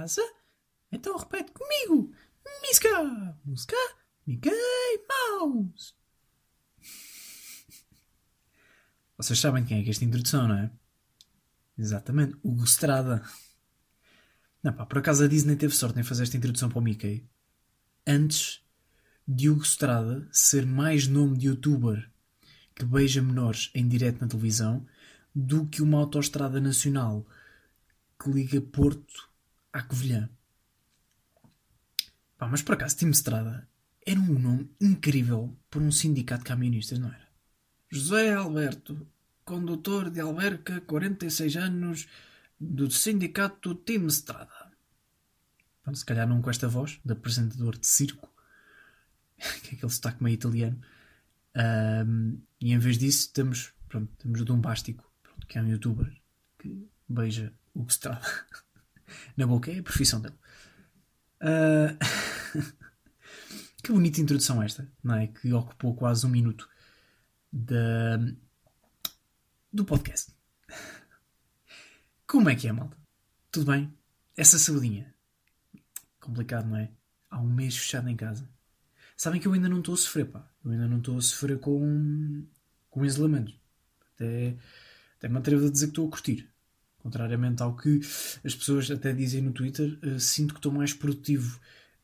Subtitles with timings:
[0.00, 0.22] casa?
[0.90, 2.12] Então repete comigo.
[2.62, 3.76] Miska, Muska,
[4.26, 4.50] Mickey
[5.08, 5.94] Mouse.
[9.16, 10.70] Vocês sabem quem é que é esta introdução, não é?
[11.76, 13.22] Exatamente, Hugo Strada.
[14.62, 17.28] Não, pá, por acaso a Disney teve sorte em fazer esta introdução para o Mickey
[18.06, 18.62] antes
[19.28, 22.10] de Hugo Strada ser mais nome de youtuber
[22.74, 24.86] que beija menores em direto na televisão
[25.34, 27.26] do que uma autoestrada nacional
[28.18, 29.29] que liga Porto
[29.72, 30.28] à Covilhã.
[32.36, 33.68] Pá, mas por acaso, Tim Estrada
[34.06, 37.28] era um nome incrível para um sindicato de camionistas, não era?
[37.90, 39.06] José Alberto,
[39.44, 42.08] condutor de Alberca, 46 anos,
[42.58, 44.70] do sindicato Tim Estrada.
[45.82, 48.32] Pronto, se calhar não com esta voz, de apresentador de circo,
[49.62, 50.80] que é aquele sotaque meio italiano.
[52.06, 56.14] Um, e em vez disso, temos, pronto, temos o Dombástico, pronto, que é um youtuber
[56.58, 58.26] que beija o Estrada
[59.36, 60.34] na boca, é a profissão dele.
[61.42, 61.96] Uh...
[63.82, 65.26] que bonita introdução esta, não é?
[65.26, 66.68] Que ocupou quase um minuto
[69.72, 70.32] do podcast.
[72.26, 72.96] Como é que é, malta?
[73.50, 73.92] Tudo bem?
[74.36, 75.12] Essa saudinha.
[76.20, 76.90] Complicado, não é?
[77.28, 78.48] Há um mês fechado em casa.
[79.16, 80.48] Sabem que eu ainda não estou a sofrer, pá.
[80.64, 82.46] Eu ainda não estou a sofrer com,
[82.88, 83.52] com isolamento.
[84.14, 84.56] Até,
[85.16, 86.48] até me atrevo a dizer que estou a curtir.
[87.02, 88.00] Contrariamente ao que
[88.44, 91.58] as pessoas até dizem no Twitter, uh, sinto que estou mais produtivo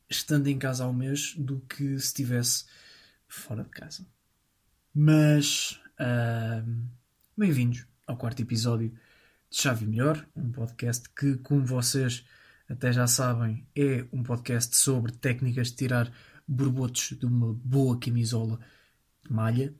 [0.09, 2.65] estando em casa ao mês do que se estivesse
[3.27, 4.05] fora de casa.
[4.93, 6.87] Mas uh,
[7.37, 8.89] bem-vindos ao quarto episódio
[9.49, 12.25] de Chave Melhor, um podcast que, como vocês
[12.67, 16.11] até já sabem, é um podcast sobre técnicas de tirar
[16.47, 18.59] borbotos de uma boa camisola
[19.23, 19.75] de malha,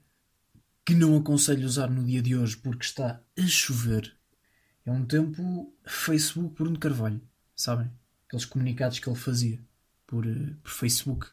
[0.85, 4.16] que não aconselho usar no dia de hoje porque está a chover
[4.87, 7.21] é um tempo Facebook Bruno Carvalho,
[7.53, 7.91] sabem?
[8.25, 9.59] Aqueles comunicados que ele fazia
[10.05, 11.27] por, uh, por Facebook.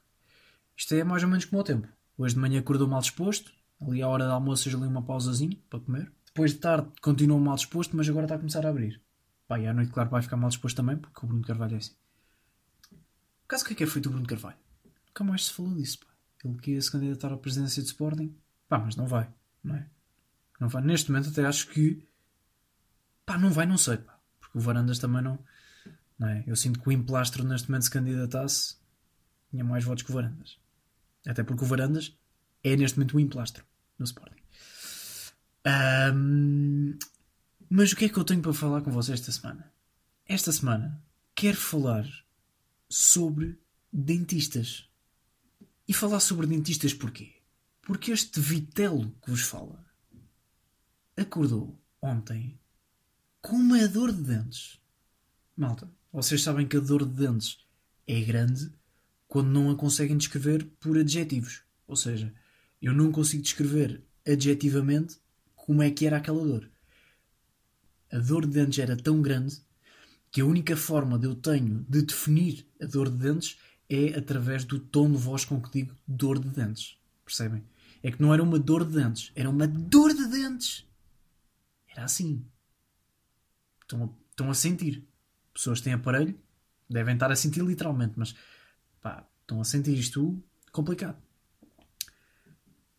[0.77, 1.87] Isto é mais ou menos como o tempo.
[2.19, 5.79] Hoje de manhã acordou mal disposto, ali à hora do almoço ali uma pausazinha para
[5.79, 6.13] comer.
[6.27, 9.01] Depois de tarde continuou mal disposto, mas agora está a começar a abrir.
[9.47, 11.79] Pá, e à noite, claro, vai ficar mal disposto também, porque o Bruno Carvalho é
[11.79, 11.95] assim.
[12.91, 14.57] Por caso, o que é que é feito o Bruno Carvalho?
[15.07, 16.07] Nunca mais se falou disso, pá.
[16.45, 18.35] Ele queria se candidatar à presidência de Sporting.
[18.69, 19.29] Pá, mas não vai,
[19.63, 19.87] não é?
[20.59, 20.83] Não vai.
[20.83, 22.05] Neste momento até acho que
[23.27, 24.19] Pá, não vai, não sei, pá.
[24.41, 25.39] Porque o Varandas também não.
[26.19, 26.45] não é?
[26.47, 28.77] Eu sinto que o Emplastro neste momento se candidatasse
[29.51, 30.59] tinha mais votos que o Varandas.
[31.27, 32.17] Até porque o Varandas
[32.63, 33.65] é neste momento o Emplastro
[33.99, 34.43] no Sporting.
[36.15, 36.99] Um,
[37.71, 39.73] mas o que é que eu tenho para falar com vocês esta semana?
[40.27, 41.03] Esta semana
[41.35, 42.07] quero falar
[42.89, 43.59] sobre
[43.93, 44.89] dentistas.
[45.87, 47.35] E falar sobre dentistas porquê?
[47.83, 49.85] Porque este vitelo que vos fala
[51.17, 52.59] acordou ontem
[53.45, 54.81] com uma dor de dentes.
[55.55, 57.59] Malta, vocês sabem que a dor de dentes
[58.07, 58.73] é grande
[59.29, 61.61] quando não a conseguem descrever por adjetivos.
[61.87, 62.33] Ou seja,
[62.81, 65.19] eu não consigo descrever adjetivamente
[65.55, 66.71] como é que era aquela dor.
[68.11, 69.61] A dor de dentes era tão grande
[70.31, 73.59] que a única forma de eu tenho de definir a dor de dentes
[73.91, 76.97] é através do tom de voz com que digo dor de dentes.
[77.23, 77.63] Percebem?
[78.03, 80.87] É que não era uma dor de dentes, era uma dor de dentes.
[81.89, 82.43] Era assim.
[83.85, 85.07] Estão a, estão a sentir.
[85.53, 86.39] Pessoas têm aparelho
[86.89, 88.35] devem estar a sentir literalmente, mas
[89.01, 91.17] pá, estão a sentir isto complicado.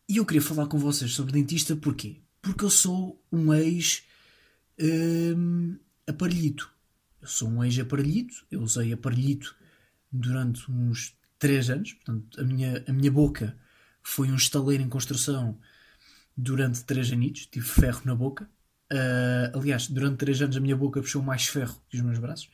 [0.08, 2.20] E eu queria falar com vocês sobre dentista porquê?
[2.40, 4.04] Porque eu sou um ex
[4.80, 6.72] hum, aparelhito.
[7.20, 9.56] Eu sou um ex aparelhito, eu usei aparelhito
[10.12, 13.58] durante uns 3 anos, portanto a minha, a minha boca
[14.02, 15.58] foi um estaleiro em construção
[16.36, 18.48] durante 3 anitos, tive ferro na boca.
[18.92, 22.50] Uh, aliás, durante 3 anos a minha boca puxou mais ferro que os meus braços.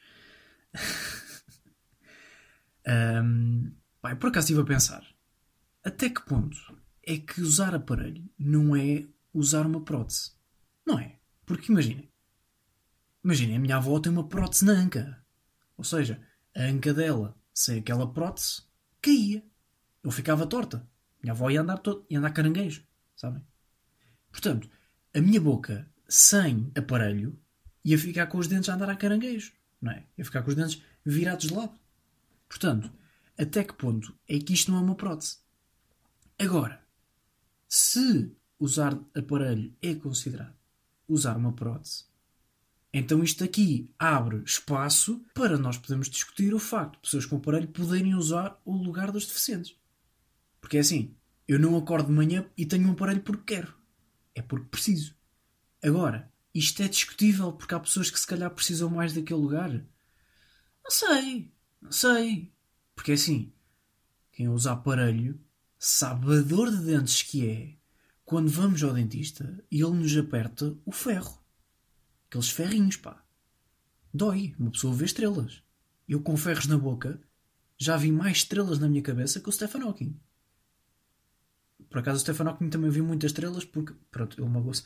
[3.22, 3.72] um,
[4.02, 5.12] bem, por acaso estive a pensar
[5.84, 6.56] até que ponto
[7.04, 9.04] é que usar aparelho não é
[9.34, 10.32] usar uma prótese?
[10.86, 11.18] Não é?
[11.44, 12.08] Porque imaginem,
[13.24, 15.24] imaginem, a minha avó tem uma prótese na anca.
[15.76, 16.22] Ou seja,
[16.54, 18.62] a anca dela, sem aquela prótese,
[19.00, 19.44] caía.
[20.02, 20.88] Eu ficava torta.
[21.20, 22.84] Minha avó ia andar, todo, ia andar caranguejo,
[23.16, 23.44] sabem?
[24.30, 24.68] Portanto,
[25.14, 27.38] a minha boca sem aparelho,
[27.82, 29.50] ia ficar com os dentes a andar a caranguejo,
[29.80, 30.04] não é?
[30.18, 31.72] Ia ficar com os dentes virados de lado.
[32.46, 32.92] Portanto,
[33.38, 35.38] até que ponto é que isto não é uma prótese?
[36.38, 36.84] Agora,
[37.66, 38.30] se
[38.60, 40.54] usar aparelho é considerado
[41.08, 42.04] usar uma prótese,
[42.92, 47.68] então isto aqui abre espaço para nós podermos discutir o facto de pessoas com aparelho
[47.68, 49.74] poderem usar o lugar dos deficientes.
[50.60, 51.14] Porque é assim,
[51.48, 53.74] eu não acordo de manhã e tenho um aparelho porque quero.
[54.34, 55.21] É porque preciso.
[55.82, 59.70] Agora, isto é discutível porque há pessoas que se calhar precisam mais daquele lugar.
[59.70, 61.52] Não sei.
[61.80, 62.52] Não sei.
[62.94, 63.52] Porque é assim,
[64.30, 65.40] quem usa aparelho
[65.78, 67.76] sabe a dor de dentes que é
[68.24, 71.42] quando vamos ao dentista e ele nos aperta o ferro.
[72.28, 73.22] Aqueles ferrinhos, pá.
[74.14, 74.54] Dói.
[74.58, 75.62] Uma pessoa vê estrelas.
[76.08, 77.20] Eu com ferros na boca
[77.76, 80.18] já vi mais estrelas na minha cabeça que o Stephen Hawking.
[81.90, 84.84] Por acaso o Stephen Hawking também viu muitas estrelas porque, pronto, ele magoou-se.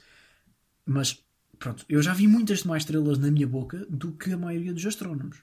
[0.86, 1.20] Mas,
[1.58, 4.86] pronto, eu já vi muitas mais estrelas na minha boca do que a maioria dos
[4.86, 5.42] astrónomos.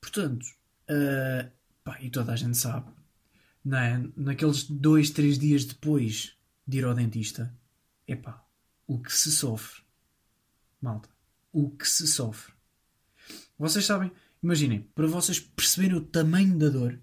[0.00, 0.46] Portanto,
[0.90, 1.50] uh,
[1.84, 2.90] pá, e toda a gente sabe,
[3.62, 4.02] não é?
[4.16, 6.34] naqueles dois, três dias depois
[6.66, 7.54] de ir ao dentista,
[8.06, 8.42] é pá,
[8.86, 9.82] o que se sofre.
[10.80, 11.10] Malta,
[11.52, 12.54] o que se sofre.
[13.58, 14.10] Vocês sabem,
[14.42, 16.94] imaginem, para vocês perceberem o tamanho da dor,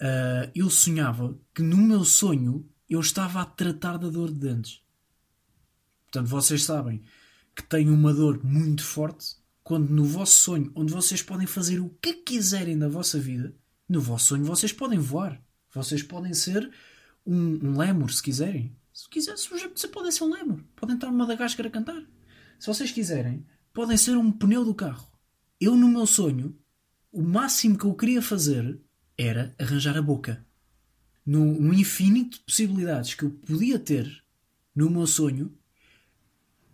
[0.00, 4.82] uh, eu sonhava que no meu sonho eu estava a tratar da dor de dentes.
[6.12, 7.02] Portanto, vocês sabem
[7.56, 11.88] que tenho uma dor muito forte quando no vosso sonho, onde vocês podem fazer o
[12.02, 13.56] que quiserem da vossa vida,
[13.88, 15.42] no vosso sonho vocês podem voar.
[15.72, 16.70] Vocês podem ser
[17.24, 18.76] um, um lemur, se quiserem.
[18.92, 20.62] Se quiser, se você podem ser um lemur.
[20.76, 22.04] Podem estar numa Madagascar a cantar.
[22.58, 25.10] Se vocês quiserem, podem ser um pneu do carro.
[25.58, 26.54] Eu, no meu sonho,
[27.10, 28.78] o máximo que eu queria fazer
[29.16, 30.44] era arranjar a boca.
[31.24, 34.22] No, no infinito de possibilidades que eu podia ter
[34.74, 35.56] no meu sonho,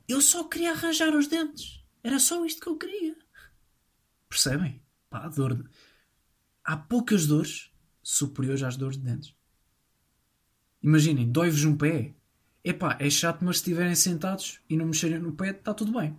[0.09, 1.85] eu só queria arranjar os dentes.
[2.03, 3.15] Era só isto que eu queria.
[4.29, 4.83] Percebem?
[5.11, 5.69] Pá, a dor.
[6.65, 7.71] Há poucas dores
[8.03, 9.35] superiores às dores de dentes.
[10.83, 12.15] Imaginem, dói-vos um pé.
[12.65, 16.17] Epá, é chato, mas se estiverem sentados e não mexerem no pé, está tudo bem.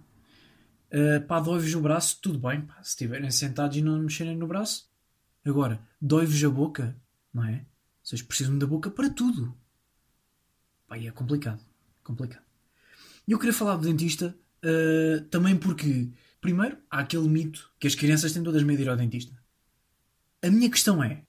[0.91, 2.61] Uh, pá, dói-vos o braço, tudo bem.
[2.61, 4.89] Pá, se estiverem sentados e não mexerem no braço.
[5.45, 6.99] Agora, dói-vos a boca,
[7.33, 7.65] não é?
[8.03, 9.57] Vocês precisam da boca para tudo.
[10.87, 11.63] Pá, e é complicado.
[12.03, 12.48] Complicado.
[13.29, 14.35] E eu queria falar do dentista
[14.65, 16.09] uh, também porque,
[16.41, 19.31] primeiro, há aquele mito que as crianças têm todas medo de ir ao dentista.
[20.41, 21.21] A minha questão é: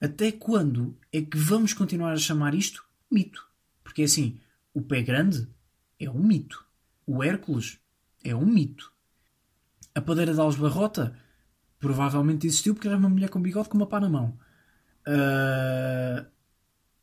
[0.00, 3.44] até quando é que vamos continuar a chamar isto mito?
[3.82, 4.38] Porque é assim,
[4.72, 5.48] o pé grande
[5.98, 6.64] é um mito.
[7.04, 7.80] O Hércules
[8.22, 8.92] é um mito.
[9.96, 11.18] A padeira de Alves Barrota
[11.80, 14.38] provavelmente existiu porque era uma mulher com bigode com uma pá na mão.
[15.08, 16.24] Uh,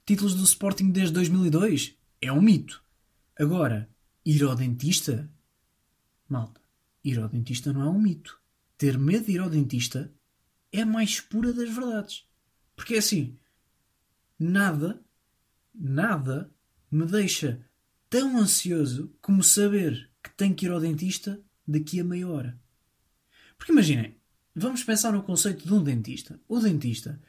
[0.06, 2.82] títulos do Sporting desde 2002 é um mito.
[3.38, 3.90] Agora,
[4.30, 5.28] ir ao dentista?
[6.28, 6.62] Malta,
[7.04, 8.40] ir ao dentista não é um mito.
[8.78, 10.14] Ter medo de ir ao dentista
[10.72, 12.28] é a mais pura das verdades.
[12.76, 13.36] Porque é assim,
[14.38, 15.04] nada,
[15.74, 16.54] nada
[16.92, 17.66] me deixa
[18.08, 22.60] tão ansioso como saber que tenho que ir ao dentista daqui a meia hora.
[23.58, 24.16] Porque imaginem,
[24.56, 26.40] vamos pensar no conceito de um dentista.
[26.48, 27.20] O dentista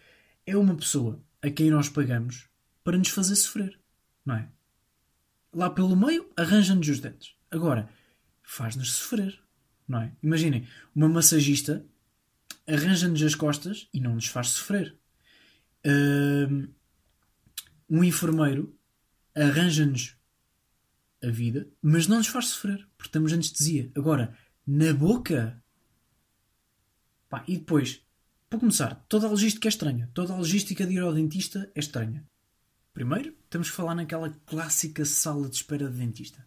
[0.45, 2.47] é uma pessoa a quem nós pagamos
[2.85, 3.81] para nos fazer sofrer,
[4.25, 4.49] não é?
[5.53, 7.35] Lá pelo meio, arranja-nos os dentes.
[7.51, 7.91] Agora,
[8.43, 9.43] faz-nos sofrer,
[9.87, 10.17] não é?
[10.23, 11.85] Imaginem, uma massagista
[12.67, 14.97] arranja-nos as costas e não nos faz sofrer.
[17.89, 18.79] Um enfermeiro
[19.35, 20.17] arranja-nos
[21.23, 23.91] a vida, mas não nos faz sofrer, porque temos anestesia.
[23.97, 25.61] Agora, na boca.
[27.29, 28.03] Pá, e depois,
[28.49, 30.09] para começar, toda a logística é estranha.
[30.15, 32.25] Toda a logística de ir ao dentista é estranha.
[33.01, 36.47] Primeiro, temos que falar naquela clássica sala de espera de dentista.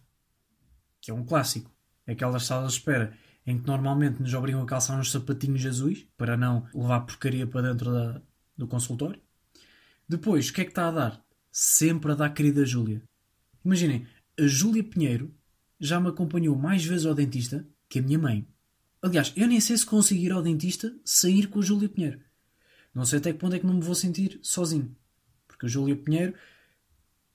[1.00, 1.68] Que é um clássico.
[2.06, 3.12] É aquelas salas de espera
[3.44, 7.72] em que normalmente nos obrigam a calçar uns sapatinhos azuis para não levar porcaria para
[7.72, 8.22] dentro da,
[8.56, 9.20] do consultório.
[10.08, 11.24] Depois, o que é que está a dar?
[11.50, 13.02] Sempre a dar querida Júlia.
[13.64, 14.06] Imaginem,
[14.38, 15.34] a Júlia Pinheiro
[15.80, 18.46] já me acompanhou mais vezes ao dentista que a minha mãe.
[19.02, 22.20] Aliás, eu nem sei se conseguir ao dentista sair com a Júlia Pinheiro.
[22.94, 24.94] Não sei até que ponto é que não me vou sentir sozinho.
[25.54, 26.34] Porque a Júlia Pinheiro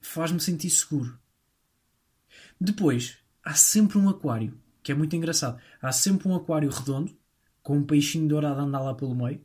[0.02, 1.18] faz-me sentir seguro.
[2.60, 5.60] Depois, há sempre um aquário, que é muito engraçado.
[5.82, 7.18] Há sempre um aquário redondo,
[7.64, 9.42] com um peixinho dourado a andar lá pelo meio.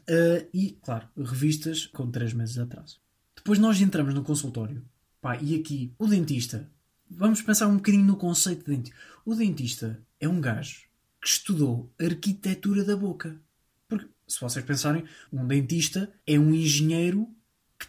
[0.00, 3.00] Uh, e, claro, revistas com 3 meses de atraso.
[3.34, 4.84] Depois nós entramos no consultório.
[5.20, 6.70] Pá, e aqui, o dentista.
[7.08, 8.96] Vamos pensar um bocadinho no conceito de dentista.
[9.24, 10.82] O dentista é um gajo
[11.20, 13.40] que estudou arquitetura da boca.
[13.88, 17.28] Porque, se vocês pensarem, um dentista é um engenheiro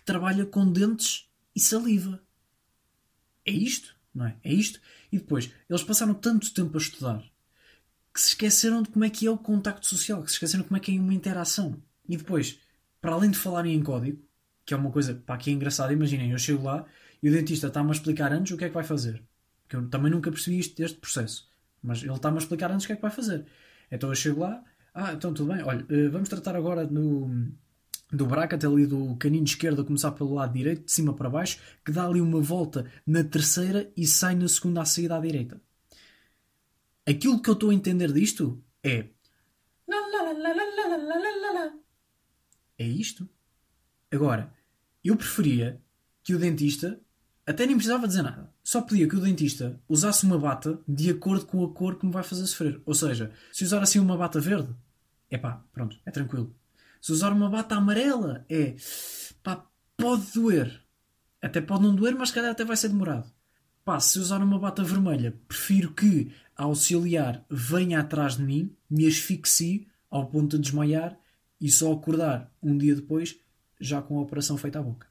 [0.04, 2.22] trabalha com dentes e saliva.
[3.46, 4.38] É isto, não é?
[4.44, 4.80] É isto.
[5.12, 7.24] E depois, eles passaram tanto tempo a estudar
[8.14, 10.68] que se esqueceram de como é que é o contacto social, que se esqueceram de
[10.68, 11.82] como é que é uma interação.
[12.08, 12.60] E depois,
[13.02, 14.22] para além de falarem em código,
[14.66, 16.86] que é uma coisa pá, que é engraçada, imaginem, eu chego lá
[17.22, 19.24] e o dentista está-me a explicar antes o que é que vai fazer.
[19.64, 21.50] Porque eu também nunca percebi isto processo.
[21.82, 23.46] Mas ele está-me a explicar antes o que é que vai fazer.
[23.92, 27.52] Então eu chego lá, ah, então tudo bem, olha, eh, vamos tratar agora no,
[28.14, 31.60] do bracket ali do canino esquerdo a começar pelo lado direito, de cima para baixo,
[31.84, 35.62] que dá ali uma volta na terceira e sai na segunda à saída à direita.
[37.06, 39.08] Aquilo que eu estou a entender disto é
[42.78, 43.28] É isto.
[44.12, 44.54] Agora,
[45.04, 45.82] eu preferia
[46.24, 47.00] que o dentista
[47.46, 48.52] até nem precisava dizer nada.
[48.64, 52.12] Só pedia que o dentista usasse uma bata de acordo com a cor que me
[52.12, 52.82] vai fazer sofrer.
[52.86, 54.74] Ou seja, se usar assim uma bata verde,
[55.30, 56.56] é pá, pronto, é tranquilo.
[57.04, 58.78] Se usar uma bata amarela, é
[59.44, 59.68] pá,
[59.98, 60.82] pode doer.
[61.42, 63.30] Até pode não doer, mas se calhar até vai ser demorado.
[63.84, 69.06] Pá, se usar uma bata vermelha, prefiro que a auxiliar venha atrás de mim, me
[69.06, 71.20] asfixie ao ponto de desmaiar
[71.60, 73.38] e só acordar um dia depois,
[73.82, 75.06] já com a operação feita à boca.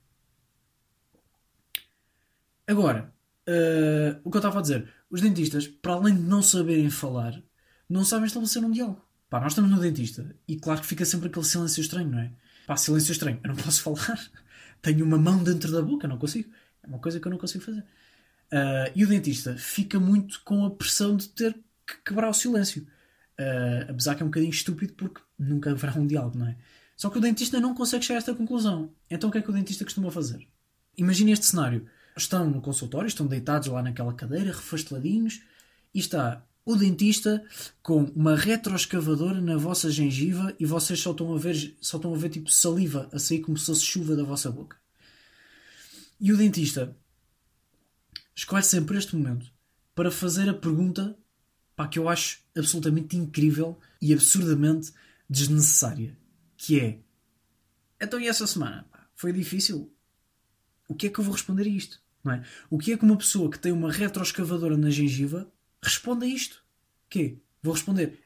[2.66, 3.12] Agora,
[3.46, 7.42] uh, o que eu estava a dizer, os dentistas, para além de não saberem falar,
[7.86, 9.11] não sabem estabelecer um diálogo.
[9.32, 12.30] Pá, nós estamos no dentista e claro que fica sempre aquele silêncio estranho, não é?
[12.66, 14.20] Pá, silêncio estranho, eu não posso falar.
[14.82, 16.50] Tenho uma mão dentro da boca, não consigo.
[16.82, 17.80] É uma coisa que eu não consigo fazer.
[17.80, 22.86] Uh, e o dentista fica muito com a pressão de ter que quebrar o silêncio.
[23.40, 26.56] Uh, apesar que é um bocadinho estúpido porque nunca haverá um diálogo, não é?
[26.94, 28.92] Só que o dentista não consegue chegar a esta conclusão.
[29.08, 30.46] Então o que é que o dentista costuma fazer?
[30.94, 35.40] Imagine este cenário estão no consultório, estão deitados lá naquela cadeira, refasteladinhos,
[35.94, 37.44] e está o dentista
[37.82, 42.16] com uma retroescavadora na vossa gengiva e vocês só estão a ver, só estão a
[42.18, 44.76] ver tipo saliva a sair como se fosse chuva da vossa boca.
[46.20, 46.96] E o dentista
[48.34, 49.50] escolhe sempre este momento
[49.94, 51.16] para fazer a pergunta
[51.74, 54.92] pá, que eu acho absolutamente incrível e absurdamente
[55.28, 56.16] desnecessária,
[56.56, 57.00] que é
[58.00, 58.84] então e essa semana?
[58.90, 59.92] Pá, foi difícil?
[60.88, 62.00] O que é que eu vou responder a isto?
[62.22, 62.44] Não é?
[62.68, 65.50] O que é que uma pessoa que tem uma retroescavadora na gengiva
[65.82, 66.64] responde a isto?
[67.08, 67.38] Quê?
[67.62, 68.18] Vou responder.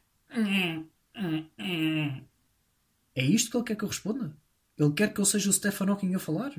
[3.14, 4.36] É isto que ele quer que eu responda?
[4.78, 6.52] Ele quer que eu seja o Stephen Hawking a falar?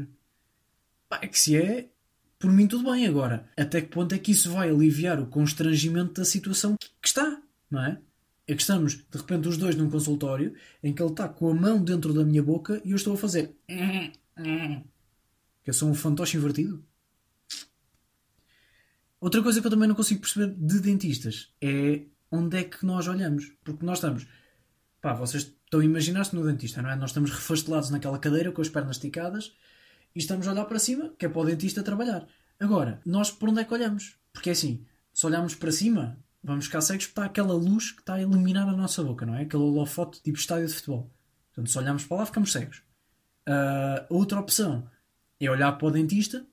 [1.07, 1.89] Pá, é que se é,
[2.39, 3.47] por mim tudo bem agora.
[3.55, 7.83] Até que ponto é que isso vai aliviar o constrangimento da situação que está, não
[7.85, 8.01] é?
[8.47, 11.53] É que estamos, de repente, os dois num consultório em que ele está com a
[11.53, 13.53] mão dentro da minha boca e eu estou a fazer.
[15.63, 16.83] Que eu sou um fantoche invertido.
[19.19, 23.07] Outra coisa que eu também não consigo perceber de dentistas é onde é que nós
[23.07, 23.51] olhamos.
[23.63, 24.27] Porque nós estamos.
[25.01, 26.95] Pá, vocês estão a imaginar-se no dentista, não é?
[26.95, 29.53] Nós estamos refastelados naquela cadeira com as pernas esticadas
[30.15, 32.27] e estamos a olhar para cima, que é para o dentista trabalhar.
[32.59, 34.17] Agora, nós por onde é que olhamos?
[34.33, 38.01] Porque é assim, se olharmos para cima, vamos ficar cegos porque está aquela luz que
[38.01, 39.43] está a iluminar a nossa boca, não é?
[39.43, 41.11] Aquele holofote tipo estádio de futebol.
[41.49, 42.83] Portanto, se olharmos para lá, ficamos cegos.
[43.47, 44.89] Uh, outra opção
[45.39, 46.45] é olhar para o dentista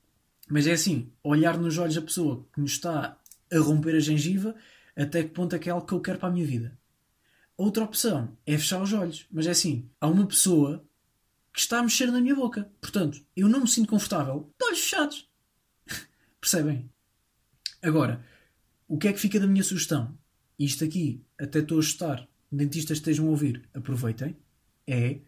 [0.48, 3.18] mas é assim, olhar nos olhos da pessoa que nos está
[3.52, 4.54] a romper a gengiva,
[4.96, 6.78] até que ponto é que é algo que eu quero para a minha vida.
[7.56, 9.26] Outra opção é fechar os olhos.
[9.30, 10.84] Mas é assim, há uma pessoa
[11.52, 12.70] que está a mexer na minha boca.
[12.80, 15.30] Portanto, eu não me sinto confortável de olhos fechados.
[16.40, 16.90] Percebem?
[17.80, 18.24] Agora,
[18.88, 20.16] o que é que fica da minha sugestão?
[20.58, 24.36] Isto aqui, até estou a ajustar, dentistas estejam a ouvir, aproveitem.
[24.86, 25.20] É.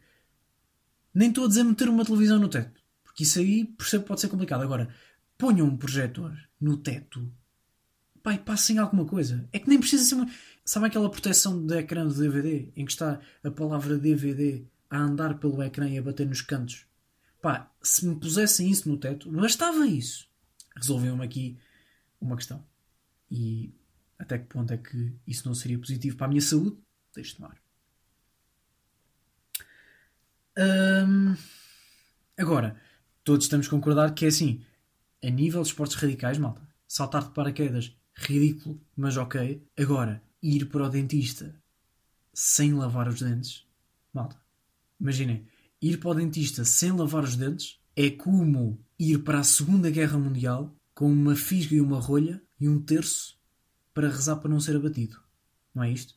[1.15, 2.81] Nem estou a dizer meter uma televisão no teto.
[3.05, 4.63] Porque isso aí percebo que pode ser complicado.
[4.63, 4.93] Agora,
[5.39, 7.31] ponham um projetor no teto
[8.27, 9.49] pai, passem alguma coisa.
[9.53, 10.29] É que nem precisa ser uma.
[10.65, 15.39] Sabe aquela proteção do ecrã do DVD em que está a palavra DVD a andar
[15.39, 16.87] pelo ecrã e a bater nos cantos?
[17.41, 20.29] Pá, se me pusessem isso no teto, bastava isso.
[20.75, 21.57] Resolviam-me aqui
[22.21, 22.67] uma questão.
[23.31, 23.73] E
[24.19, 26.77] até que ponto é que isso não seria positivo para a minha saúde?
[27.15, 27.57] Deixe tomar.
[30.59, 31.37] Hum,
[32.37, 32.77] agora,
[33.23, 34.65] todos estamos a concordar que é assim,
[35.27, 39.61] a nível de esportes radicais, malta, saltar de paraquedas, ridículo, mas ok.
[39.77, 41.55] Agora, ir para o dentista
[42.33, 43.67] sem lavar os dentes,
[44.13, 44.41] malta,
[45.01, 45.47] imaginem,
[45.83, 50.19] ir para o dentista sem lavar os dentes é como ir para a Segunda Guerra
[50.19, 53.37] Mundial com uma fisga e uma rolha e um terço
[53.93, 55.21] para rezar para não ser abatido.
[55.75, 56.15] Não é isto?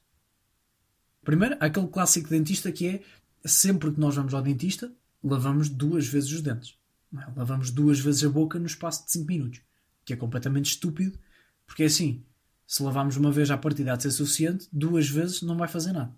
[1.23, 3.03] Primeiro, aquele clássico dentista que é
[3.43, 4.91] sempre que nós vamos ao dentista,
[5.23, 6.78] lavamos duas vezes os dentes.
[7.17, 7.25] É?
[7.35, 9.61] Lavamos duas vezes a boca no espaço de 5 minutos.
[10.05, 11.19] Que é completamente estúpido,
[11.65, 12.23] porque é assim:
[12.65, 16.13] se lavarmos uma vez à partida de ser suficiente, duas vezes não vai fazer nada.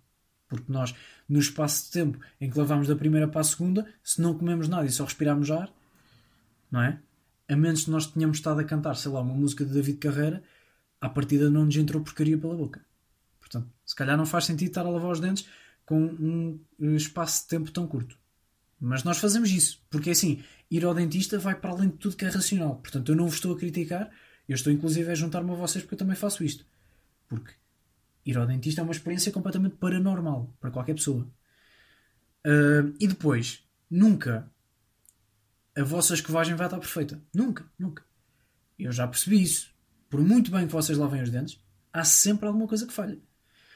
[0.47, 0.93] Porque nós,
[1.27, 4.67] no espaço de tempo em que lavamos da primeira para a segunda, se não comemos
[4.67, 5.73] nada e só respiramos ar,
[6.69, 6.99] não é?
[7.47, 10.43] A menos que nós tenhamos estado a cantar, sei lá, uma música de David Carreira,
[10.99, 12.81] à partida não nos entrou porcaria pela boca.
[13.39, 15.47] Portanto, se calhar não faz sentido estar a lavar os dentes
[15.85, 18.17] com um espaço de tempo tão curto.
[18.79, 22.15] Mas nós fazemos isso, porque é assim, ir ao dentista vai para além de tudo
[22.15, 22.77] que é racional.
[22.77, 24.09] Portanto, eu não vos estou a criticar,
[24.47, 26.65] eu estou inclusive a juntar-me a vocês porque eu também faço isto.
[27.27, 27.53] Porque
[28.25, 31.27] ir ao dentista é uma experiência completamente paranormal para qualquer pessoa.
[32.47, 34.49] Uh, e depois, nunca
[35.75, 37.21] a vossa escovagem vai estar perfeita.
[37.33, 38.03] Nunca, nunca.
[38.79, 39.73] Eu já percebi isso.
[40.09, 41.59] Por muito bem que vocês lavem os dentes,
[41.93, 43.19] há sempre alguma coisa que falha.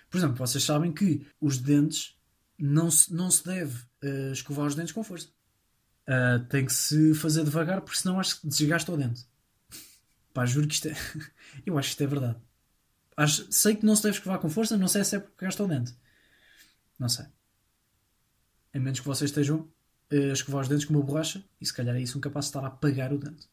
[0.09, 2.17] Por exemplo, vocês sabem que os dentes
[2.57, 5.29] não se, não se deve uh, escovar os dentes com força.
[6.07, 9.25] Uh, tem que se fazer devagar, porque senão acho que desgasta o dente.
[10.33, 10.95] Pá, juro que isto é.
[11.65, 12.37] Eu acho que isto é verdade.
[13.17, 13.51] Acho...
[13.51, 15.67] Sei que não se deve escovar com força, não sei se é porque gasta o
[15.67, 15.95] dente.
[16.99, 17.25] Não sei.
[18.73, 19.67] A menos que vocês estejam
[20.11, 22.49] a escovar os dentes com uma borracha e se calhar é isso um capaz de
[22.49, 23.49] estar a apagar o dente.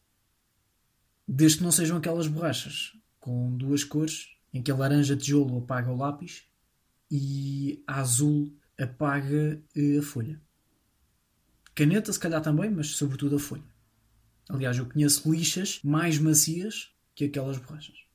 [1.27, 5.89] Desde que não sejam aquelas borrachas com duas cores, em que a laranja tijolo apaga
[5.89, 6.43] o lápis
[7.09, 10.41] e a azul apaga eh, a folha.
[11.75, 13.63] Caneta, se calhar também, mas sobretudo a folha.
[14.49, 18.05] Aliás, eu conheço lixas mais macias que aquelas borrachas.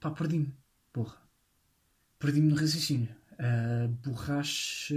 [0.00, 0.54] Pá, perdi-me.
[0.92, 1.18] Porra.
[2.18, 3.14] Perdi-me no raciocínio.
[3.32, 4.94] Uh, borracha.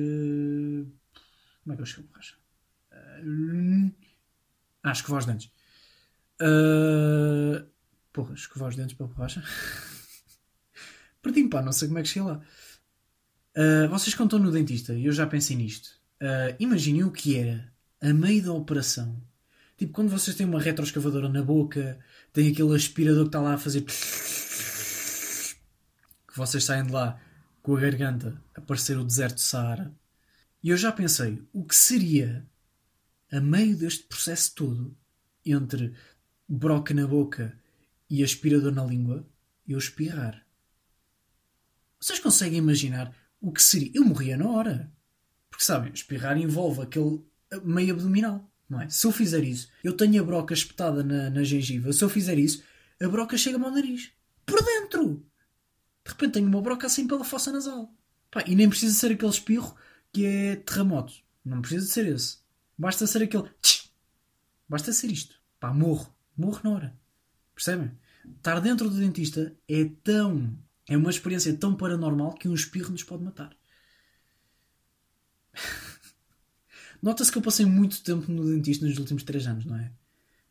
[1.63, 2.35] Como é que eu escrevo borracha?
[2.93, 3.91] Uh,
[4.83, 5.51] ah, escovar os dentes.
[6.41, 7.67] Uh,
[8.11, 9.43] porra, escovar os dentes para borracha?
[11.21, 12.41] Perdi-me, pá, não sei como é que cheguei lá.
[13.55, 16.00] Uh, vocês contam no dentista, e eu já pensei nisto.
[16.21, 19.19] Uh, imaginem o que era, a meio da operação.
[19.75, 21.97] Tipo, quando vocês têm uma retroescavadora na boca,
[22.31, 23.81] tem aquele aspirador que está lá a fazer.
[23.81, 23.95] que
[26.37, 27.19] vocês saem de lá
[27.63, 29.91] com a garganta a parecer o deserto de Saara.
[30.63, 32.45] E eu já pensei, o que seria,
[33.31, 34.95] a meio deste processo todo,
[35.43, 35.95] entre
[36.47, 37.57] broca na boca
[38.07, 39.25] e aspirador na língua,
[39.67, 40.45] eu espirrar?
[41.99, 43.89] Vocês conseguem imaginar o que seria?
[43.95, 44.91] Eu morria na hora.
[45.61, 47.23] Porque sabem, espirrar envolve aquele
[47.63, 48.89] meio abdominal, não é?
[48.89, 52.39] Se eu fizer isso, eu tenho a broca espetada na, na gengiva, se eu fizer
[52.39, 52.63] isso,
[52.99, 54.09] a broca chega-me ao nariz.
[54.43, 55.23] Por dentro!
[56.03, 57.93] De repente tenho uma broca assim pela fossa nasal.
[58.31, 59.75] Pá, e nem precisa ser aquele espirro
[60.11, 61.13] que é terremoto.
[61.45, 62.39] Não precisa ser esse.
[62.75, 63.47] Basta ser aquele.
[64.67, 65.35] Basta ser isto.
[65.59, 66.11] Pá, morro.
[66.35, 66.99] Morro na hora.
[67.53, 67.91] Percebem?
[68.37, 70.57] Estar dentro do dentista é tão.
[70.89, 73.55] É uma experiência tão paranormal que um espirro nos pode matar.
[77.01, 79.91] Nota-se que eu passei muito tempo no dentista nos últimos 3 anos, não é?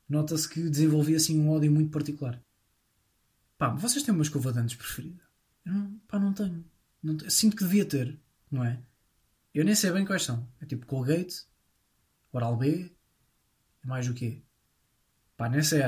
[0.09, 2.43] Nota-se que desenvolvi assim um ódio muito particular.
[3.57, 5.23] Pá, vocês têm uma escova de dentes preferida?
[5.65, 6.65] Eu não, pá, não tenho.
[7.03, 7.17] Não.
[7.31, 8.19] Sinto que devia ter,
[8.51, 8.83] não é?
[9.55, 10.49] Eu nem sei bem quais são.
[10.61, 11.45] É tipo Colgate,
[12.33, 12.91] Oral B,
[13.85, 14.43] mais o quê?
[15.37, 15.83] Pá, nem sei.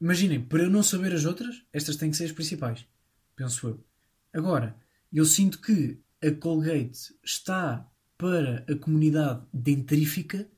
[0.00, 2.86] Imaginem, para eu não saber as outras, estas têm que ser as principais.
[3.34, 3.84] Penso eu.
[4.32, 4.76] Agora,
[5.12, 10.48] eu sinto que a Colgate está para a comunidade dentrífica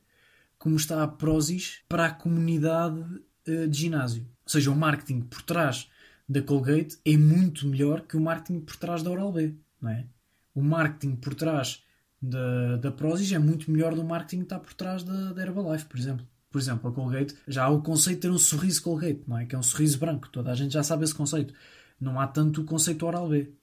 [0.57, 2.99] como está a Prozis para a comunidade
[3.47, 4.23] uh, de ginásio.
[4.45, 5.89] Ou seja, o marketing por trás
[6.27, 9.55] da Colgate é muito melhor que o marketing por trás da Oral-B.
[9.81, 10.05] Não é?
[10.53, 11.83] O marketing por trás
[12.21, 15.85] da, da Prozis é muito melhor do marketing que está por trás da, da Herbalife,
[15.85, 16.27] por exemplo.
[16.51, 19.45] Por exemplo, a Colgate, já há o conceito de ter um sorriso Colgate, não é?
[19.45, 20.29] Que é um sorriso branco.
[20.29, 21.53] Toda a gente já sabe esse conceito.
[21.99, 23.53] Não há tanto o conceito Oral-B.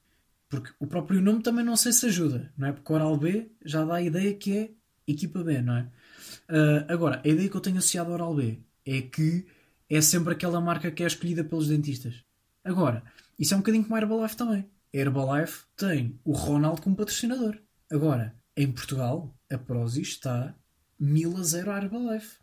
[0.48, 2.72] Porque o próprio nome também não sei se ajuda, não é?
[2.72, 4.70] Porque Oral-B já dá a ideia que é
[5.06, 5.90] equipa B, não é?
[6.48, 9.46] Uh, agora, a ideia que eu tenho associado ao Oral-B é que
[9.88, 12.24] é sempre aquela marca que é escolhida pelos dentistas.
[12.64, 13.02] Agora,
[13.38, 14.68] isso é um bocadinho como a Herbalife também.
[14.94, 17.58] A Herbalife tem o Ronaldo como patrocinador.
[17.90, 20.54] Agora, em Portugal, a Prozis está
[20.98, 22.38] 1000 a 0 à Herbalife.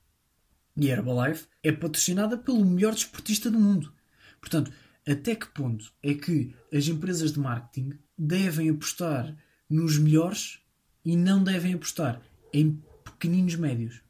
[0.75, 3.93] E a Herbalife é patrocinada pelo melhor desportista do mundo.
[4.39, 4.71] Portanto,
[5.07, 9.35] até que ponto é que as empresas de marketing devem apostar
[9.69, 10.59] nos melhores
[11.03, 12.21] e não devem apostar
[12.53, 14.01] em pequeninos médios?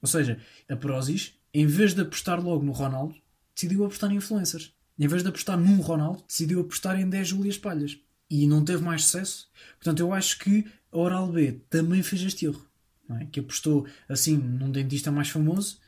[0.00, 3.14] Ou seja, a Prozis, em vez de apostar logo no Ronaldo,
[3.54, 4.72] decidiu apostar em influencers.
[4.98, 7.98] Em vez de apostar num Ronaldo, decidiu apostar em 10 Julias Palhas.
[8.30, 9.48] E não teve mais sucesso.
[9.78, 12.66] Portanto, eu acho que a Oral B também fez este erro.
[13.10, 13.24] É?
[13.26, 15.78] Que apostou assim num dentista mais famoso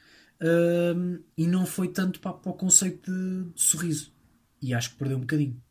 [0.41, 4.13] uh, e não foi tanto para, para o conceito de, de, sorriso.
[4.61, 5.63] E acho que perdeu um bocadinho.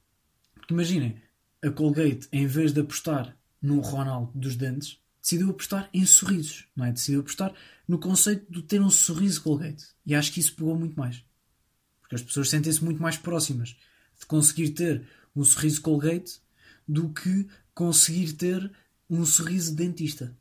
[0.55, 1.21] Porque imaginem,
[1.61, 6.67] a Colgate, em vez de apostar no Ronaldo dos dentes, decidiu apostar em sorrisos.
[6.75, 6.91] Não é?
[6.91, 7.53] Decidiu apostar
[7.87, 9.85] no conceito de ter um sorriso Colgate.
[10.05, 11.23] E acho que isso pegou muito mais.
[12.01, 13.75] Porque as pessoas sentem-se muito mais próximas
[14.19, 16.39] de conseguir ter um sorriso Colgate
[16.87, 18.71] do que conseguir ter
[19.09, 20.35] um sorriso de dentista.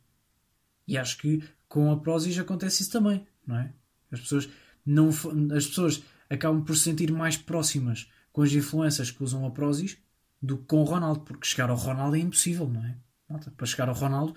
[0.86, 3.72] E acho que com a Prozis acontece isso também, não é?
[4.10, 4.48] As pessoas,
[4.84, 5.10] não,
[5.54, 9.98] as pessoas acabam por se sentir mais próximas com as influências que usam a Prozis
[10.40, 12.96] do que com o Ronaldo, porque chegar ao Ronaldo é impossível, não é?
[13.56, 14.36] Para chegar ao Ronaldo.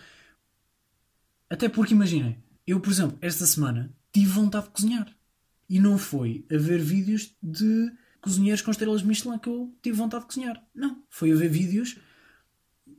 [1.47, 5.07] Até porque imaginem, eu, por exemplo, esta semana tive vontade de cozinhar.
[5.69, 10.23] E não foi a ver vídeos de cozinheiros com estrelas Michelin que eu tive vontade
[10.23, 10.67] de cozinhar.
[10.73, 11.03] Não.
[11.07, 11.99] Foi a ver vídeos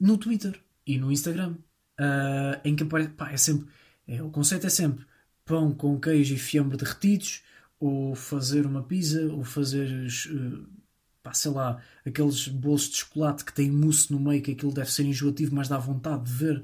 [0.00, 1.56] no Twitter e no Instagram.
[1.98, 3.10] Uh, em que aparece.
[3.10, 3.66] Pá, é sempre.
[4.06, 5.04] É, o conceito é sempre
[5.44, 7.42] pão com queijo e fiambre derretidos,
[7.80, 10.81] ou fazer uma pizza, ou fazer uh,
[11.22, 14.90] pá, sei lá, aqueles bolos de chocolate que têm mousse no meio, que aquilo deve
[14.90, 16.62] ser enjoativo, mas dá vontade de ver.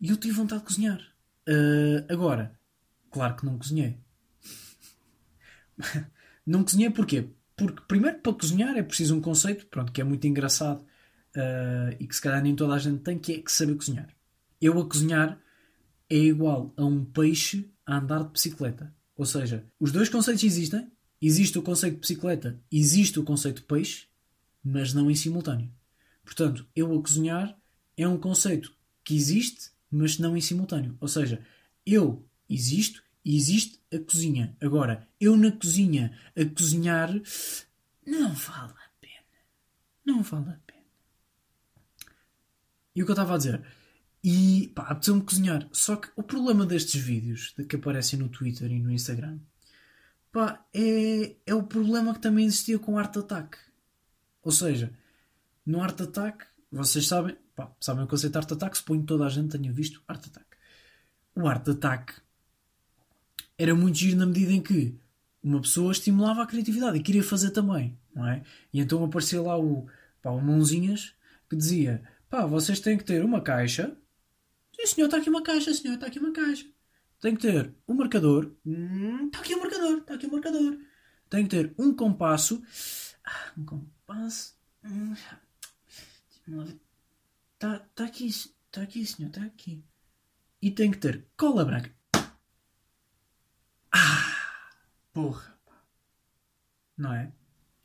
[0.00, 1.00] E eu tive vontade de cozinhar.
[1.48, 2.58] Uh, agora,
[3.10, 3.98] claro que não cozinhei.
[6.46, 7.28] não cozinhei porquê?
[7.56, 12.06] Porque, primeiro, para cozinhar é preciso um conceito, pronto, que é muito engraçado uh, e
[12.06, 14.08] que se calhar nem toda a gente tem, que é que saber cozinhar.
[14.60, 15.38] Eu a cozinhar
[16.08, 18.94] é igual a um peixe a andar de bicicleta.
[19.16, 20.90] Ou seja, os dois conceitos existem.
[21.20, 24.06] Existe o conceito de bicicleta, existe o conceito de peixe,
[24.62, 25.70] mas não em simultâneo.
[26.24, 27.56] Portanto, eu a cozinhar
[27.96, 30.96] é um conceito que existe, mas não em simultâneo.
[31.00, 31.40] Ou seja,
[31.86, 34.56] eu existo e existe a cozinha.
[34.60, 37.10] Agora, eu na cozinha a cozinhar
[38.04, 39.24] não vale a pena.
[40.04, 40.84] Não vale a pena.
[42.94, 43.62] E o que eu estava a dizer?
[44.22, 45.68] E pá, apeteceu-me cozinhar.
[45.72, 49.38] Só que o problema destes vídeos que aparecem no Twitter e no Instagram
[50.36, 53.56] pá, é, é o problema que também existia com o Art Attack.
[54.42, 54.92] Ou seja,
[55.64, 59.24] no Art Attack, vocês sabem, pá, sabem o conceito de Art Attack, suponho que toda
[59.24, 60.46] a gente tenha visto Art Attack.
[61.34, 62.16] O Art Attack
[63.56, 64.94] era muito giro na medida em que
[65.42, 68.42] uma pessoa estimulava a criatividade e queria fazer também, não é?
[68.74, 69.86] E então aparecia lá o,
[70.20, 71.14] pá, o Mãozinhas
[71.48, 73.96] que dizia: pá, vocês têm que ter uma caixa
[74.78, 76.66] Sim, senhor, está aqui uma caixa, senhor, está aqui uma caixa.
[77.20, 78.52] Tem que ter um marcador.
[78.64, 80.78] Hum, está aqui um marcador, está aqui um marcador.
[81.30, 82.62] Tem que ter um compasso.
[83.24, 84.56] Ah, um compasso.
[87.54, 89.82] Está tá aqui, está aqui, senhor, está aqui.
[90.62, 91.94] E tem que ter cola branca.
[93.92, 94.70] Ah,
[95.12, 95.58] porra.
[96.96, 97.32] Não é?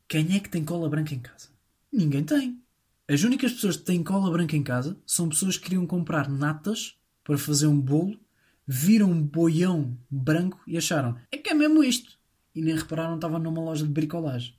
[0.07, 1.49] Quem é que tem cola branca em casa?
[1.91, 2.61] Ninguém tem.
[3.07, 6.97] As únicas pessoas que têm cola branca em casa são pessoas que queriam comprar natas
[7.23, 8.19] para fazer um bolo,
[8.73, 12.17] viram um boião branco e acharam é que é mesmo isto.
[12.55, 14.57] E nem repararam que estava numa loja de bricolagem.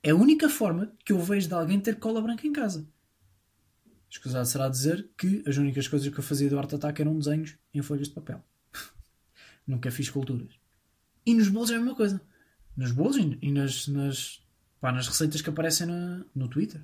[0.00, 2.88] É a única forma que eu vejo de alguém ter cola branca em casa.
[4.08, 7.56] Escusado será dizer que as únicas coisas que eu fazia do Art Attack eram desenhos
[7.74, 8.44] em folhas de papel.
[9.66, 10.54] Nunca fiz culturas.
[11.26, 12.20] E nos bolos é a mesma coisa.
[12.76, 14.40] Nos bolos e nas, nas,
[14.80, 16.80] pá, nas receitas que aparecem na, no Twitter.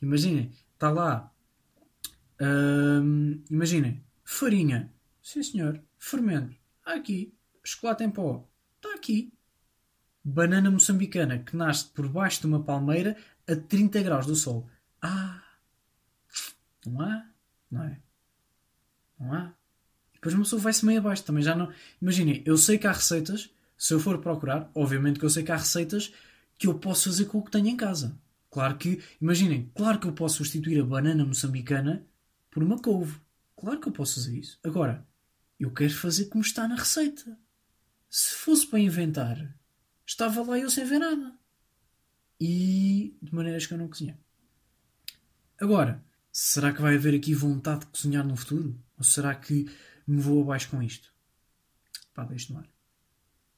[0.00, 1.30] Imaginem, está lá.
[2.40, 4.90] Hum, imaginem, farinha.
[5.24, 5.80] Sim, senhor.
[5.98, 6.54] Fermento.
[6.84, 7.34] Aqui.
[7.64, 8.46] Chocolate em pó.
[8.76, 9.32] Está aqui.
[10.22, 13.16] Banana moçambicana que nasce por baixo de uma palmeira
[13.48, 14.68] a 30 graus do sol.
[15.00, 15.42] Ah!
[16.86, 17.26] Não há?
[17.70, 18.00] Não é?
[19.18, 19.54] Não há?
[20.12, 21.24] E depois uma pessoa vai-se meio abaixo.
[21.24, 21.72] Também já não.
[22.02, 23.50] Imaginem, eu sei que há receitas.
[23.78, 26.12] Se eu for procurar, obviamente que eu sei que há receitas
[26.58, 28.14] que eu posso fazer com o que tenho em casa.
[28.50, 32.06] Claro que, imaginem, claro que eu posso substituir a banana moçambicana
[32.50, 33.18] por uma couve.
[33.56, 34.60] Claro que eu posso fazer isso.
[34.62, 35.04] Agora,
[35.58, 37.38] eu quero fazer como está na receita.
[38.10, 39.54] Se fosse para inventar,
[40.06, 41.36] estava lá eu sem ver nada.
[42.40, 44.16] E de maneiras que eu não cozinhei.
[45.60, 48.78] Agora, será que vai haver aqui vontade de cozinhar no futuro?
[48.96, 49.66] Ou será que
[50.06, 51.12] me vou abaixo com isto?
[52.12, 52.68] Pá, deixe no ar.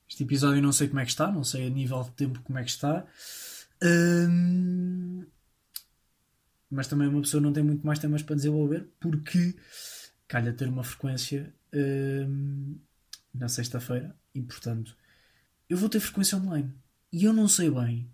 [0.09, 2.41] Este episódio eu não sei como é que está, não sei a nível de tempo
[2.43, 3.07] como é que está
[6.71, 9.55] mas também uma pessoa não tem muito mais temas para desenvolver porque
[10.27, 11.55] calha ter uma frequência
[13.35, 14.97] na sexta-feira e portanto
[15.69, 16.73] eu vou ter frequência online
[17.13, 18.11] e eu não sei bem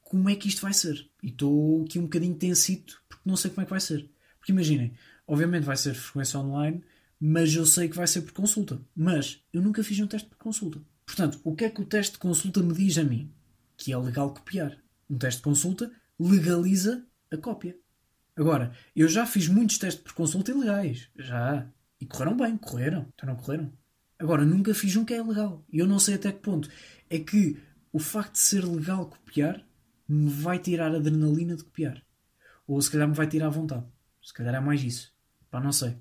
[0.00, 3.50] como é que isto vai ser e estou aqui um bocadinho tensito porque não sei
[3.50, 4.94] como é que vai ser porque imaginem,
[5.26, 6.82] obviamente vai ser frequência online
[7.20, 10.38] mas eu sei que vai ser por consulta mas eu nunca fiz um teste por
[10.38, 13.30] consulta portanto, o que é que o teste de consulta me diz a mim?
[13.80, 14.76] que é legal copiar.
[15.08, 17.76] Um teste de consulta legaliza a cópia.
[18.36, 21.08] Agora, eu já fiz muitos testes por consulta ilegais.
[21.18, 21.66] Já.
[22.00, 23.06] E correram bem, correram.
[23.14, 23.72] Então não correram.
[24.18, 25.64] Agora, nunca fiz um que é legal.
[25.72, 26.68] E eu não sei até que ponto.
[27.08, 27.58] É que
[27.92, 29.64] o facto de ser legal copiar
[30.08, 32.02] me vai tirar a adrenalina de copiar.
[32.66, 33.84] Ou se calhar me vai tirar a vontade.
[34.22, 35.12] Se calhar é mais isso.
[35.50, 35.96] Pá, não sei.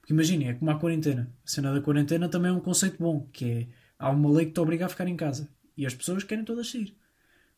[0.00, 1.32] Porque imaginem, é como a quarentena.
[1.44, 4.52] A cena da quarentena também é um conceito bom, que é há uma lei que
[4.52, 5.48] te obriga a ficar em casa.
[5.76, 6.96] E as pessoas querem todas sair.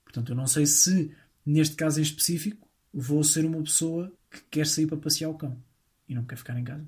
[0.05, 1.13] Portanto, eu não sei se,
[1.45, 5.63] neste caso em específico, vou ser uma pessoa que quer sair para passear o cão
[6.09, 6.87] e não quer ficar em casa.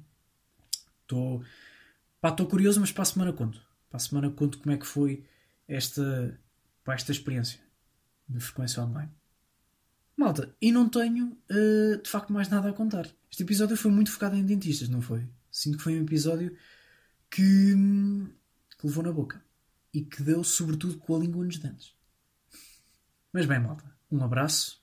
[1.10, 3.60] Estou curioso, mas para a semana conto.
[3.88, 5.24] Para a semana conto como é que foi
[5.66, 6.38] esta,
[6.84, 7.60] para esta experiência
[8.28, 9.10] de frequência online.
[10.16, 13.08] Malta, e não tenho uh, de facto mais nada a contar.
[13.30, 15.28] Este episódio foi muito focado em dentistas, não foi?
[15.50, 16.56] Sinto que foi um episódio
[17.30, 17.74] que,
[18.78, 19.42] que levou na boca
[19.92, 21.94] e que deu sobretudo com a língua nos dentes.
[23.32, 24.82] Mas bem, malta, um abraço,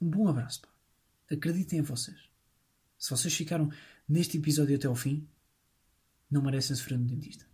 [0.00, 0.62] um bom abraço.
[0.62, 0.68] Pá.
[1.30, 2.18] Acreditem em vocês.
[2.98, 3.70] Se vocês ficaram
[4.08, 5.28] neste episódio até ao fim,
[6.32, 7.46] não merecem sofrer no dentista.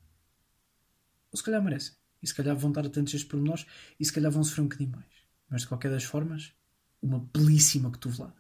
[1.33, 1.95] Ou se calhar merecem.
[2.23, 3.67] E se calhar vão dar tantos a estes pormenores
[3.99, 5.07] e se calhar vão sofrer um bocadinho mais.
[5.49, 6.53] Mas de qualquer das formas,
[7.03, 8.37] uma belíssima cotovelada.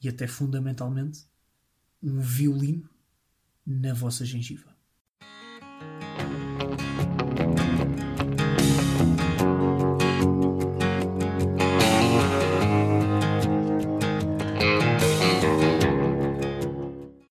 [0.00, 1.26] E até fundamentalmente,
[2.02, 2.88] um violino
[3.66, 4.73] na vossa gengiva.